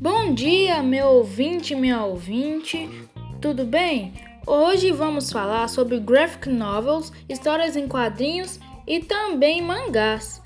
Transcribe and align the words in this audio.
Bom 0.00 0.32
dia, 0.34 0.82
meu 0.82 1.08
ouvinte, 1.08 1.74
minha 1.74 2.02
ouvinte, 2.04 2.88
tudo 3.38 3.66
bem? 3.66 4.14
Hoje 4.46 4.90
vamos 4.92 5.30
falar 5.30 5.68
sobre 5.68 6.00
graphic 6.00 6.48
novels, 6.48 7.12
histórias 7.28 7.76
em 7.76 7.86
quadrinhos 7.86 8.58
e 8.86 9.00
também 9.00 9.60
mangás. 9.60 10.42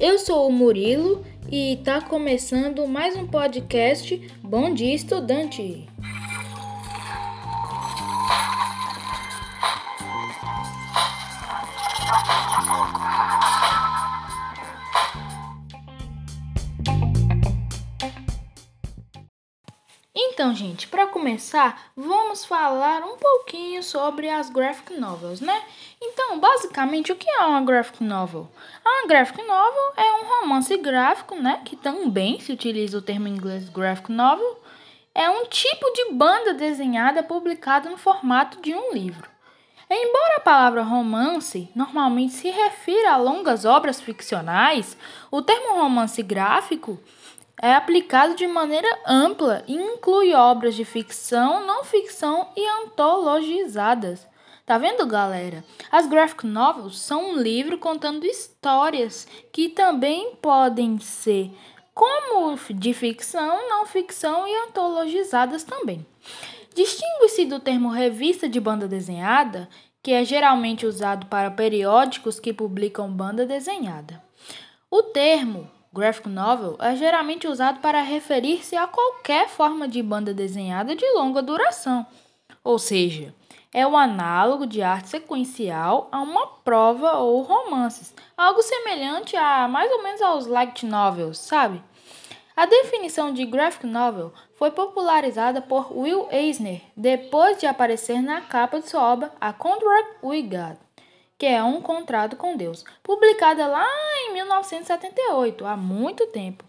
Eu 0.00 0.18
sou 0.18 0.48
o 0.48 0.52
Murilo 0.52 1.24
e 1.48 1.74
está 1.74 2.00
começando 2.00 2.84
mais 2.88 3.14
um 3.14 3.26
podcast 3.26 4.20
Bom 4.42 4.74
Dia 4.74 4.96
Estudante. 4.96 5.86
Então, 20.40 20.54
gente, 20.54 20.88
para 20.88 21.06
começar, 21.06 21.92
vamos 21.94 22.46
falar 22.46 23.02
um 23.02 23.18
pouquinho 23.18 23.82
sobre 23.82 24.26
as 24.26 24.48
graphic 24.48 24.94
novels, 24.98 25.38
né? 25.38 25.62
Então, 26.00 26.40
basicamente, 26.40 27.12
o 27.12 27.14
que 27.14 27.28
é 27.28 27.44
uma 27.44 27.60
graphic 27.60 28.02
novel? 28.02 28.48
Uma 28.82 29.06
graphic 29.06 29.46
novel 29.46 29.92
é 29.98 30.12
um 30.14 30.40
romance 30.40 30.74
gráfico, 30.78 31.34
né, 31.34 31.60
que 31.62 31.76
também 31.76 32.40
se 32.40 32.52
utiliza 32.52 32.96
o 32.96 33.02
termo 33.02 33.28
em 33.28 33.32
inglês 33.32 33.68
graphic 33.68 34.10
novel. 34.10 34.62
É 35.14 35.28
um 35.28 35.44
tipo 35.44 35.84
de 35.92 36.14
banda 36.14 36.54
desenhada 36.54 37.22
publicada 37.22 37.90
no 37.90 37.98
formato 37.98 38.62
de 38.62 38.74
um 38.74 38.94
livro. 38.94 39.28
Embora 39.90 40.36
a 40.38 40.40
palavra 40.40 40.82
romance 40.82 41.68
normalmente 41.76 42.32
se 42.32 42.48
refira 42.48 43.12
a 43.12 43.18
longas 43.18 43.66
obras 43.66 44.00
ficcionais, 44.00 44.96
o 45.30 45.42
termo 45.42 45.74
romance 45.74 46.22
gráfico 46.22 46.98
é 47.62 47.74
aplicado 47.74 48.34
de 48.34 48.46
maneira 48.46 48.88
ampla 49.06 49.62
e 49.68 49.74
inclui 49.74 50.32
obras 50.32 50.74
de 50.74 50.84
ficção, 50.84 51.66
não 51.66 51.84
ficção 51.84 52.48
e 52.56 52.66
antologizadas. 52.66 54.26
Tá 54.64 54.78
vendo, 54.78 55.06
galera? 55.06 55.64
As 55.90 56.06
graphic 56.06 56.46
novels 56.46 56.98
são 57.00 57.32
um 57.32 57.36
livro 57.36 57.76
contando 57.76 58.24
histórias 58.24 59.26
que 59.52 59.68
também 59.68 60.36
podem 60.36 60.98
ser 61.00 61.50
como 61.92 62.56
de 62.70 62.94
ficção, 62.94 63.68
não 63.68 63.84
ficção 63.84 64.46
e 64.48 64.54
antologizadas 64.68 65.64
também. 65.64 66.06
Distingue-se 66.74 67.44
do 67.44 67.60
termo 67.60 67.88
revista 67.88 68.48
de 68.48 68.60
banda 68.60 68.86
desenhada, 68.86 69.68
que 70.02 70.12
é 70.12 70.24
geralmente 70.24 70.86
usado 70.86 71.26
para 71.26 71.50
periódicos 71.50 72.40
que 72.40 72.54
publicam 72.54 73.10
banda 73.10 73.44
desenhada. 73.44 74.22
O 74.90 75.02
termo 75.02 75.68
Graphic 75.92 76.28
novel 76.28 76.76
é 76.78 76.94
geralmente 76.94 77.48
usado 77.48 77.80
para 77.80 78.00
referir-se 78.00 78.76
a 78.76 78.86
qualquer 78.86 79.48
forma 79.48 79.88
de 79.88 80.00
banda 80.00 80.32
desenhada 80.32 80.94
de 80.94 81.04
longa 81.14 81.42
duração, 81.42 82.06
ou 82.62 82.78
seja, 82.78 83.34
é 83.74 83.84
o 83.84 83.96
análogo 83.96 84.68
de 84.68 84.82
arte 84.82 85.08
sequencial 85.08 86.08
a 86.12 86.20
uma 86.20 86.46
prova 86.62 87.14
ou 87.14 87.42
romances, 87.42 88.14
algo 88.36 88.62
semelhante 88.62 89.34
a 89.36 89.66
mais 89.66 89.90
ou 89.90 90.00
menos 90.00 90.22
aos 90.22 90.46
light 90.46 90.86
novels, 90.86 91.38
sabe? 91.38 91.82
A 92.56 92.66
definição 92.66 93.34
de 93.34 93.44
graphic 93.44 93.84
novel 93.84 94.32
foi 94.54 94.70
popularizada 94.70 95.60
por 95.60 95.90
Will 95.90 96.28
Eisner 96.30 96.82
depois 96.96 97.58
de 97.58 97.66
aparecer 97.66 98.22
na 98.22 98.40
capa 98.42 98.78
de 98.78 98.88
sua 98.88 99.12
obra 99.12 99.32
A 99.40 99.52
Contract 99.52 100.18
with 100.22 100.42
God 100.42 100.76
que 101.40 101.46
é 101.46 101.64
Um 101.64 101.80
Contrato 101.80 102.36
com 102.36 102.54
Deus, 102.54 102.84
publicada 103.02 103.66
lá 103.66 103.86
em 104.26 104.34
1978, 104.34 105.64
há 105.64 105.74
muito 105.74 106.26
tempo. 106.26 106.62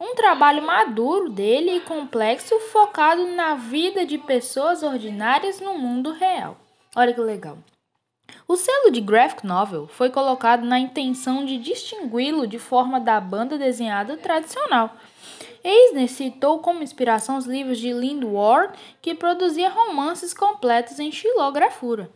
Um 0.00 0.16
trabalho 0.16 0.66
maduro 0.66 1.30
dele 1.30 1.76
e 1.76 1.80
complexo 1.80 2.58
focado 2.72 3.24
na 3.28 3.54
vida 3.54 4.04
de 4.04 4.18
pessoas 4.18 4.82
ordinárias 4.82 5.60
no 5.60 5.78
mundo 5.78 6.10
real. 6.10 6.56
Olha 6.96 7.14
que 7.14 7.20
legal. 7.20 7.56
O 8.48 8.56
selo 8.56 8.90
de 8.90 9.00
graphic 9.00 9.46
novel 9.46 9.86
foi 9.86 10.10
colocado 10.10 10.66
na 10.66 10.80
intenção 10.80 11.44
de 11.44 11.56
distingui-lo 11.56 12.48
de 12.48 12.58
forma 12.58 12.98
da 12.98 13.20
banda 13.20 13.56
desenhada 13.56 14.16
tradicional. 14.16 14.96
Eisner 15.62 16.08
citou 16.08 16.58
como 16.58 16.82
inspiração 16.82 17.36
os 17.36 17.46
livros 17.46 17.78
de 17.78 17.94
Ward, 18.24 18.76
que 19.00 19.14
produzia 19.14 19.70
romances 19.70 20.34
completos 20.34 20.98
em 20.98 21.12
xilografura. 21.12 22.10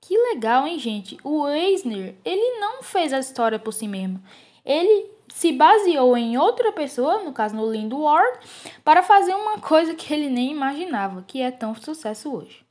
Que 0.00 0.16
legal, 0.16 0.66
hein, 0.66 0.78
gente? 0.78 1.18
O 1.24 1.46
Eisner, 1.48 2.14
ele 2.24 2.60
não 2.60 2.82
fez 2.82 3.12
a 3.12 3.18
história 3.18 3.58
por 3.58 3.72
si 3.72 3.88
mesmo. 3.88 4.22
Ele 4.64 5.10
se 5.28 5.52
baseou 5.52 6.16
em 6.16 6.38
outra 6.38 6.72
pessoa, 6.72 7.22
no 7.22 7.32
caso 7.32 7.54
no 7.54 7.70
Lindo 7.70 8.00
Ward, 8.00 8.38
para 8.84 9.02
fazer 9.02 9.34
uma 9.34 9.58
coisa 9.58 9.94
que 9.94 10.12
ele 10.12 10.28
nem 10.28 10.50
imaginava, 10.50 11.24
que 11.26 11.40
é 11.40 11.50
tão 11.50 11.74
sucesso 11.74 12.34
hoje. 12.34 12.64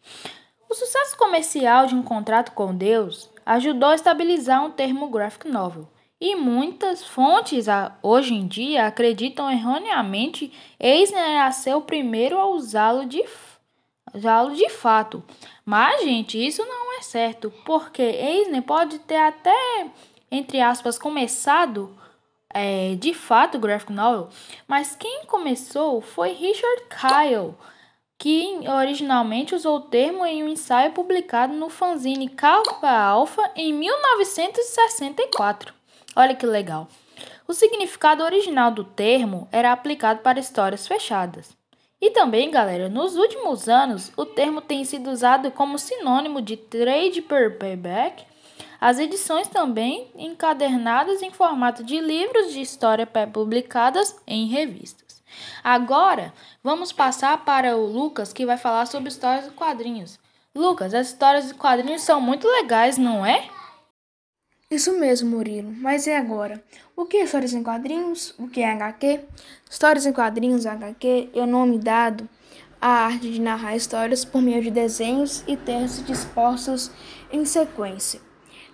O 0.70 0.74
sucesso 0.74 1.18
comercial 1.18 1.86
de 1.86 1.96
Um 1.96 2.04
Contrato 2.04 2.52
com 2.52 2.76
Deus 2.76 3.30
ajudou 3.46 3.90
a 3.90 3.96
estabilizar 3.96 4.66
um 4.66 4.72
termo 4.72 5.08
graphic 5.08 5.48
novel. 5.48 5.88
E 6.20 6.36
muitas 6.36 7.06
fontes 7.06 7.68
hoje 8.02 8.34
em 8.34 8.48
dia 8.48 8.88
acreditam 8.88 9.50
erroneamente 9.52 10.52
Eisner 10.80 11.44
a 11.44 11.52
ser 11.52 11.76
o 11.76 11.82
primeiro 11.82 12.40
a 12.40 12.48
usá-lo 12.48 13.06
de 13.06 13.24
usá-lo 14.14 14.56
de 14.56 14.68
fato. 14.70 15.24
Mas, 15.64 16.02
gente, 16.04 16.44
isso 16.44 16.66
não 16.66 16.87
é 16.98 17.02
certo, 17.02 17.54
porque 17.66 18.02
Eisner 18.02 18.64
pode 18.64 19.00
ter 19.00 19.18
até, 19.18 19.88
entre 20.32 20.60
aspas, 20.60 20.98
começado 20.98 21.96
é, 22.54 22.96
de 22.96 23.14
fato 23.14 23.58
o 23.58 23.60
graphic 23.60 23.92
novel, 23.92 24.30
mas 24.68 24.96
quem 24.96 25.26
começou 25.26 26.02
foi 26.02 26.34
Richard 26.34 26.84
Kyle, 26.90 27.54
que 28.18 28.68
originalmente 28.68 29.54
usou 29.54 29.78
o 29.78 29.82
termo 29.82 30.26
em 30.26 30.44
um 30.44 30.48
ensaio 30.48 30.92
publicado 30.92 31.54
no 31.54 31.70
fanzine 31.70 32.30
Kappa 32.30 32.90
Alpha 32.90 33.52
em 33.56 33.74
1964. 33.74 35.74
Olha 36.16 36.36
que 36.36 36.46
legal. 36.46 36.88
O 37.48 37.54
significado 37.54 38.24
original 38.24 38.72
do 38.72 38.84
termo 38.84 39.48
era 39.52 39.72
aplicado 39.72 40.22
para 40.22 40.40
histórias 40.40 40.88
fechadas. 40.88 41.56
E 42.00 42.12
também, 42.12 42.52
galera, 42.52 42.90
nos 42.90 43.16
últimos 43.16 43.68
anos, 43.68 44.12
o 44.16 44.24
termo 44.24 44.62
tem 44.62 44.86
sido 44.86 45.10
usado 45.10 45.50
como 45.50 45.80
sinônimo 45.80 46.42
de 46.42 46.56
trade 46.56 47.24
paperback. 47.24 48.24
As 48.80 49.00
edições 49.00 49.48
também 49.48 50.12
encadernadas 50.16 51.24
em 51.24 51.32
formato 51.32 51.84
de 51.84 52.00
livros 52.00 52.54
de 52.54 52.62
história 52.62 53.08
publicadas 53.34 54.16
em 54.28 54.46
revistas. 54.46 55.24
Agora, 55.64 56.32
vamos 56.64 56.92
passar 56.92 57.44
para 57.44 57.76
o 57.76 57.88
Lucas, 57.88 58.32
que 58.32 58.46
vai 58.46 58.58
falar 58.58 58.86
sobre 58.86 59.10
histórias 59.10 59.46
de 59.46 59.52
quadrinhos. 59.52 60.20
Lucas, 60.54 60.94
as 60.94 61.08
histórias 61.08 61.48
de 61.48 61.56
quadrinhos 61.56 62.04
são 62.04 62.22
muito 62.22 62.48
legais, 62.48 62.98
não 62.98 63.26
é? 63.26 63.50
Isso 64.70 65.00
mesmo, 65.00 65.30
Murilo. 65.30 65.72
Mas 65.72 66.08
e 66.08 66.12
agora? 66.12 66.62
O 66.94 67.06
que 67.06 67.16
é 67.16 67.24
histórias 67.24 67.54
em 67.54 67.64
quadrinhos? 67.64 68.36
O 68.38 68.50
que 68.50 68.60
é 68.60 68.70
HQ? 68.70 69.22
Histórias 69.70 70.06
em 70.06 70.12
quadrinhos, 70.12 70.66
HQ, 70.66 71.30
é 71.34 71.40
o 71.40 71.48
nome 71.48 71.80
dado 71.80 72.28
à 72.82 73.06
arte 73.06 73.32
de 73.32 73.40
narrar 73.40 73.78
histórias 73.78 74.26
por 74.26 74.42
meio 74.42 74.62
de 74.62 74.70
desenhos 74.70 75.42
e 75.48 75.56
textos 75.56 76.06
dispostos 76.06 76.92
em 77.32 77.46
sequência, 77.46 78.20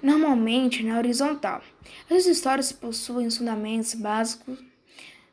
normalmente 0.02 0.82
na 0.84 0.98
horizontal. 0.98 1.62
Essas 2.10 2.26
histórias 2.26 2.72
possuem 2.72 3.28
os 3.28 3.38
fundamentos 3.38 3.94
básicos 3.94 4.58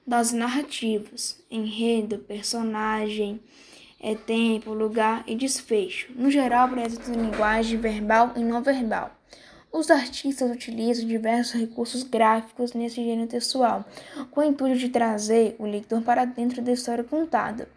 das 0.06 0.30
narrativas, 0.30 1.42
enredo, 1.50 2.18
personagem, 2.18 3.40
é 3.98 4.14
tempo, 4.14 4.74
lugar 4.74 5.24
e 5.26 5.34
desfecho. 5.34 6.12
No 6.14 6.30
geral, 6.30 6.66
apresentam 6.66 7.14
linguagem 7.14 7.78
verbal 7.78 8.34
e 8.36 8.40
não 8.40 8.62
verbal. 8.62 9.19
Os 9.72 9.88
artistas 9.88 10.50
utilizam 10.50 11.06
diversos 11.06 11.52
recursos 11.52 12.02
gráficos 12.02 12.72
nesse 12.72 12.96
gênero 12.96 13.28
textual, 13.28 13.84
com 14.30 14.40
o 14.40 14.44
intuito 14.44 14.76
de 14.76 14.88
trazer 14.88 15.54
o 15.60 15.64
leitor 15.64 16.02
para 16.02 16.24
dentro 16.24 16.60
da 16.60 16.72
história 16.72 17.04
contada. 17.04 17.68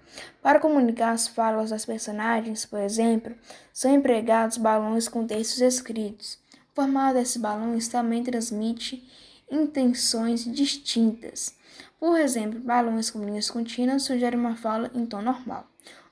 Para 0.42 0.60
comunicar 0.60 1.12
as 1.12 1.28
falas 1.28 1.70
das 1.70 1.86
personagens, 1.86 2.66
por 2.66 2.80
exemplo, 2.80 3.36
são 3.72 3.94
empregados 3.94 4.58
balões 4.58 5.08
com 5.08 5.28
textos 5.28 5.62
escritos. 5.62 6.40
O 6.72 6.76
formato 6.76 7.14
desses 7.14 7.38
balões 7.38 7.88
também 7.88 8.24
transmite 8.24 9.08
intenções 9.52 10.44
distintas. 10.46 11.56
Por 12.00 12.20
exemplo, 12.20 12.60
balões 12.60 13.12
com 13.12 13.24
linhas 13.24 13.52
contínuas 13.52 14.02
sugerem 14.02 14.40
uma 14.40 14.56
fala 14.56 14.90
em 14.96 15.06
tom 15.06 15.22
normal. 15.22 15.68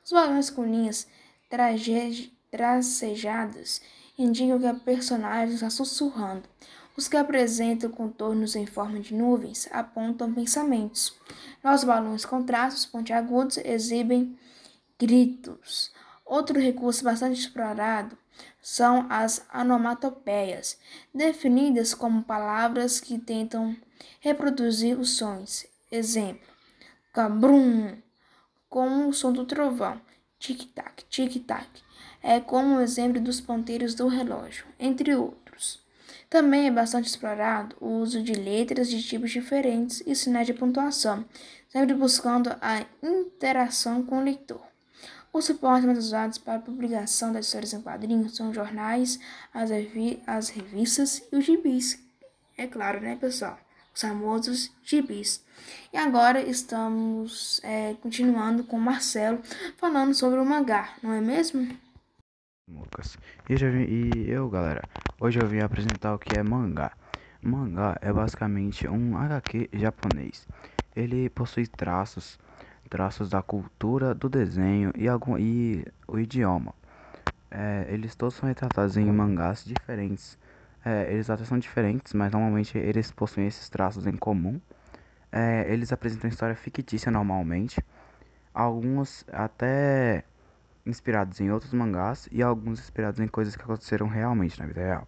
Os 0.05 0.11
balões 0.11 0.51
com 0.51 0.63
linhas 0.63 1.07
tracejadas 2.51 3.81
indicam 4.21 4.59
que 4.59 4.67
a 4.67 4.73
personagem 4.73 5.55
está 5.55 5.69
sussurrando. 5.69 6.43
Os 6.95 7.07
que 7.07 7.17
apresentam 7.17 7.89
contornos 7.89 8.55
em 8.55 8.65
forma 8.65 8.99
de 8.99 9.13
nuvens 9.13 9.67
apontam 9.71 10.33
pensamentos. 10.33 11.13
Os 11.63 11.83
balões 11.83 12.25
com 12.25 12.43
traços 12.43 12.85
pontiagudos 12.85 13.57
exibem 13.57 14.37
gritos. 14.99 15.91
Outro 16.25 16.59
recurso 16.59 17.03
bastante 17.03 17.39
explorado 17.39 18.17
são 18.61 19.07
as 19.09 19.45
onomatopeias, 19.53 20.77
definidas 21.13 21.93
como 21.93 22.23
palavras 22.23 22.99
que 22.99 23.17
tentam 23.17 23.75
reproduzir 24.19 24.99
os 24.99 25.17
sons. 25.17 25.65
Exemplo: 25.91 26.47
cabrum, 27.13 27.97
como 28.69 29.09
o 29.09 29.13
som 29.13 29.33
do 29.33 29.45
trovão, 29.45 29.99
tic-tac, 30.39 31.03
tic-tac, 31.09 31.67
é 32.21 32.39
como 32.39 32.75
o 32.75 32.81
exemplo 32.81 33.19
dos 33.19 33.41
ponteiros 33.41 33.93
do 33.95 34.07
relógio, 34.07 34.65
entre 34.79 35.15
outros. 35.15 35.81
Também 36.29 36.67
é 36.67 36.71
bastante 36.71 37.09
explorado 37.09 37.75
o 37.81 37.87
uso 37.99 38.23
de 38.23 38.33
letras 38.33 38.89
de 38.89 39.03
tipos 39.03 39.31
diferentes 39.31 40.01
e 40.05 40.15
sinais 40.15 40.47
de 40.47 40.53
pontuação, 40.53 41.25
sempre 41.67 41.93
buscando 41.93 42.55
a 42.61 42.85
interação 43.03 44.03
com 44.03 44.19
o 44.19 44.23
leitor. 44.23 44.61
Os 45.33 45.45
suportes 45.45 45.85
mais 45.85 45.97
usados 45.97 46.37
para 46.37 46.55
a 46.55 46.59
publicação 46.59 47.31
das 47.31 47.45
histórias 47.45 47.73
em 47.73 47.81
quadrinhos 47.81 48.35
são 48.35 48.53
jornais, 48.53 49.19
as, 49.53 49.69
revi 49.69 50.21
as 50.27 50.49
revistas 50.49 51.23
e 51.31 51.35
os 51.37 51.45
gibis. 51.45 51.99
É 52.57 52.67
claro, 52.67 52.99
né, 52.99 53.15
pessoal? 53.15 53.57
Os 53.93 54.01
famosos 54.01 54.71
gibis. 54.83 55.43
E 55.91 55.97
agora 55.97 56.41
estamos 56.41 57.61
é, 57.63 57.95
continuando 58.01 58.63
com 58.63 58.77
o 58.77 58.81
Marcelo 58.81 59.41
falando 59.77 60.13
sobre 60.13 60.39
o 60.39 60.45
mangá, 60.45 60.93
não 61.01 61.13
é 61.13 61.21
mesmo? 61.21 61.77
Lucas. 62.71 63.17
E, 63.49 63.53
e 63.55 64.29
eu, 64.29 64.49
galera, 64.49 64.87
hoje 65.19 65.39
eu 65.39 65.47
vim 65.47 65.59
apresentar 65.59 66.13
o 66.15 66.19
que 66.19 66.33
é 66.35 66.43
mangá. 66.43 66.91
Mangá 67.41 67.97
é 68.01 68.11
basicamente 68.13 68.87
um 68.87 69.17
HQ 69.17 69.69
japonês. 69.73 70.47
Ele 70.95 71.29
possui 71.29 71.67
traços 71.67 72.39
traços 72.91 73.29
da 73.29 73.41
cultura, 73.41 74.13
do 74.13 74.27
desenho 74.27 74.91
e, 74.97 75.07
algum, 75.07 75.37
e 75.37 75.85
o 76.05 76.19
idioma. 76.19 76.75
É, 77.49 77.87
eles 77.89 78.15
todos 78.15 78.35
são 78.35 78.47
retratados 78.47 78.97
em 78.97 79.05
mangás 79.11 79.63
diferentes. 79.63 80.37
É, 80.83 81.11
eles 81.11 81.29
até 81.29 81.45
são 81.45 81.57
diferentes, 81.57 82.13
mas 82.13 82.31
normalmente 82.31 82.77
eles 82.77 83.09
possuem 83.11 83.47
esses 83.47 83.69
traços 83.69 84.05
em 84.05 84.17
comum. 84.17 84.59
É, 85.31 85.65
eles 85.71 85.93
apresentam 85.93 86.29
história 86.29 86.55
fictícia 86.55 87.09
normalmente. 87.09 87.81
Alguns 88.53 89.23
até 89.31 90.25
inspirados 90.85 91.39
em 91.39 91.51
outros 91.51 91.73
mangás 91.73 92.27
e 92.31 92.41
alguns 92.41 92.79
inspirados 92.79 93.19
em 93.19 93.27
coisas 93.27 93.55
que 93.55 93.63
aconteceram 93.63 94.07
realmente 94.07 94.59
na 94.59 94.65
vida 94.65 94.81
real. 94.81 95.07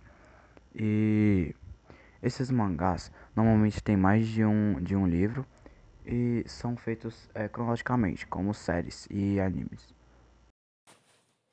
E 0.75 1.55
esses 2.21 2.49
mangás 2.49 3.11
normalmente 3.35 3.81
têm 3.81 3.97
mais 3.97 4.27
de 4.27 4.45
um, 4.45 4.81
de 4.81 4.95
um 4.95 5.07
livro 5.07 5.45
e 6.05 6.43
são 6.47 6.75
feitos 6.75 7.29
é, 7.33 7.47
cronologicamente, 7.47 8.25
como 8.27 8.53
séries 8.53 9.07
e 9.09 9.39
animes. 9.39 9.93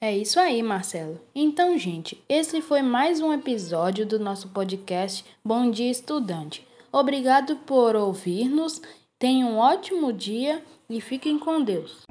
É 0.02 0.17
isso 0.17 0.40
aí, 0.40 0.62
Marcelo. 0.62 1.20
Então, 1.34 1.76
gente, 1.76 2.25
esse 2.26 2.62
foi 2.62 2.81
mais 2.81 3.20
um 3.20 3.34
episódio 3.34 4.06
do 4.06 4.19
nosso 4.19 4.49
podcast 4.49 5.25
Bom 5.44 5.70
Dia 5.70 5.90
Estudante. 5.90 6.66
Obrigado 6.90 7.56
por 7.56 7.94
ouvir-nos, 7.94 8.81
tenham 9.19 9.52
um 9.52 9.58
ótimo 9.58 10.11
dia 10.12 10.64
e 10.88 11.00
fiquem 11.00 11.38
com 11.38 11.62
Deus. 11.62 12.09